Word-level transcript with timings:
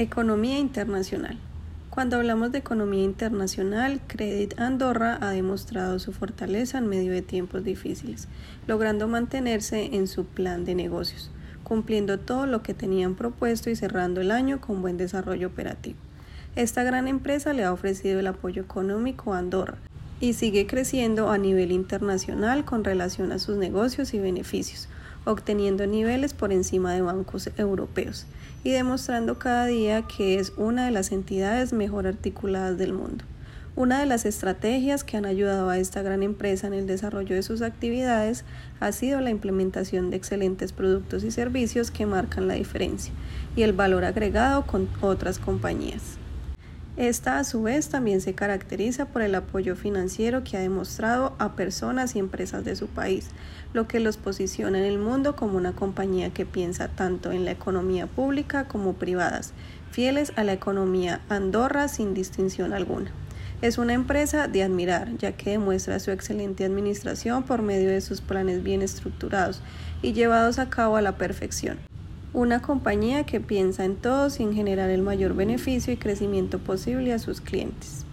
Economía 0.00 0.60
internacional. 0.60 1.36
Cuando 1.90 2.18
hablamos 2.18 2.52
de 2.52 2.58
economía 2.58 3.02
internacional, 3.02 4.00
Credit 4.06 4.56
Andorra 4.60 5.18
ha 5.20 5.30
demostrado 5.30 5.98
su 5.98 6.12
fortaleza 6.12 6.78
en 6.78 6.86
medio 6.86 7.10
de 7.10 7.20
tiempos 7.20 7.64
difíciles, 7.64 8.28
logrando 8.68 9.08
mantenerse 9.08 9.96
en 9.96 10.06
su 10.06 10.24
plan 10.24 10.64
de 10.64 10.76
negocios, 10.76 11.32
cumpliendo 11.64 12.16
todo 12.20 12.46
lo 12.46 12.62
que 12.62 12.74
tenían 12.74 13.16
propuesto 13.16 13.70
y 13.70 13.74
cerrando 13.74 14.20
el 14.20 14.30
año 14.30 14.60
con 14.60 14.82
buen 14.82 14.98
desarrollo 14.98 15.48
operativo. 15.48 15.98
Esta 16.54 16.84
gran 16.84 17.08
empresa 17.08 17.52
le 17.52 17.64
ha 17.64 17.72
ofrecido 17.72 18.20
el 18.20 18.28
apoyo 18.28 18.62
económico 18.62 19.34
a 19.34 19.38
Andorra 19.38 19.78
y 20.20 20.34
sigue 20.34 20.68
creciendo 20.68 21.28
a 21.28 21.38
nivel 21.38 21.72
internacional 21.72 22.64
con 22.64 22.84
relación 22.84 23.32
a 23.32 23.40
sus 23.40 23.56
negocios 23.56 24.14
y 24.14 24.20
beneficios, 24.20 24.88
obteniendo 25.28 25.86
niveles 25.86 26.32
por 26.32 26.52
encima 26.52 26.92
de 26.94 27.02
bancos 27.02 27.50
europeos 27.56 28.26
y 28.64 28.70
demostrando 28.70 29.38
cada 29.38 29.66
día 29.66 30.02
que 30.02 30.38
es 30.38 30.52
una 30.56 30.86
de 30.86 30.90
las 30.90 31.12
entidades 31.12 31.72
mejor 31.72 32.06
articuladas 32.06 32.78
del 32.78 32.94
mundo. 32.94 33.24
Una 33.76 34.00
de 34.00 34.06
las 34.06 34.24
estrategias 34.24 35.04
que 35.04 35.16
han 35.16 35.24
ayudado 35.24 35.68
a 35.68 35.78
esta 35.78 36.02
gran 36.02 36.22
empresa 36.22 36.66
en 36.66 36.74
el 36.74 36.86
desarrollo 36.86 37.36
de 37.36 37.42
sus 37.44 37.62
actividades 37.62 38.44
ha 38.80 38.90
sido 38.90 39.20
la 39.20 39.30
implementación 39.30 40.10
de 40.10 40.16
excelentes 40.16 40.72
productos 40.72 41.22
y 41.22 41.30
servicios 41.30 41.90
que 41.90 42.06
marcan 42.06 42.48
la 42.48 42.54
diferencia 42.54 43.12
y 43.54 43.62
el 43.62 43.74
valor 43.74 44.04
agregado 44.04 44.66
con 44.66 44.88
otras 45.00 45.38
compañías. 45.38 46.18
Esta 46.98 47.38
a 47.38 47.44
su 47.44 47.62
vez 47.62 47.90
también 47.90 48.20
se 48.20 48.34
caracteriza 48.34 49.06
por 49.06 49.22
el 49.22 49.36
apoyo 49.36 49.76
financiero 49.76 50.42
que 50.42 50.56
ha 50.56 50.60
demostrado 50.60 51.36
a 51.38 51.54
personas 51.54 52.16
y 52.16 52.18
empresas 52.18 52.64
de 52.64 52.74
su 52.74 52.88
país, 52.88 53.28
lo 53.72 53.86
que 53.86 54.00
los 54.00 54.16
posiciona 54.16 54.78
en 54.78 54.84
el 54.84 54.98
mundo 54.98 55.36
como 55.36 55.56
una 55.58 55.74
compañía 55.74 56.30
que 56.30 56.44
piensa 56.44 56.88
tanto 56.88 57.30
en 57.30 57.44
la 57.44 57.52
economía 57.52 58.08
pública 58.08 58.64
como 58.66 58.94
privadas, 58.94 59.52
fieles 59.92 60.32
a 60.34 60.42
la 60.42 60.54
economía 60.54 61.20
Andorra 61.28 61.86
sin 61.86 62.14
distinción 62.14 62.72
alguna. 62.72 63.12
Es 63.62 63.78
una 63.78 63.92
empresa 63.92 64.48
de 64.48 64.64
admirar, 64.64 65.16
ya 65.18 65.36
que 65.36 65.50
demuestra 65.50 66.00
su 66.00 66.10
excelente 66.10 66.64
administración 66.64 67.44
por 67.44 67.62
medio 67.62 67.90
de 67.90 68.00
sus 68.00 68.20
planes 68.20 68.64
bien 68.64 68.82
estructurados 68.82 69.62
y 70.02 70.14
llevados 70.14 70.58
a 70.58 70.68
cabo 70.68 70.96
a 70.96 71.02
la 71.02 71.16
perfección. 71.16 71.78
Una 72.34 72.60
compañía 72.60 73.24
que 73.24 73.40
piensa 73.40 73.86
en 73.86 73.96
todos 73.96 74.38
y 74.38 74.42
en 74.42 74.52
generar 74.52 74.90
el 74.90 75.00
mayor 75.00 75.34
beneficio 75.34 75.94
y 75.94 75.96
crecimiento 75.96 76.58
posible 76.58 77.14
a 77.14 77.18
sus 77.18 77.40
clientes. 77.40 78.04